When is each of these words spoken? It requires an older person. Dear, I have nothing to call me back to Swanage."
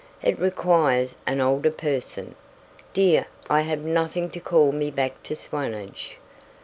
It 0.23 0.39
requires 0.39 1.13
an 1.27 1.41
older 1.41 1.69
person. 1.69 2.33
Dear, 2.91 3.27
I 3.51 3.61
have 3.61 3.85
nothing 3.85 4.31
to 4.31 4.39
call 4.39 4.71
me 4.71 4.89
back 4.89 5.21
to 5.21 5.35
Swanage." 5.35 6.17